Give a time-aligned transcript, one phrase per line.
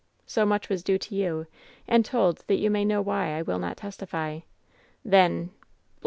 [0.25, 1.45] So much was due to you,
[1.87, 4.39] and told that you may know why I will not testify."
[5.05, 5.51] "Then!!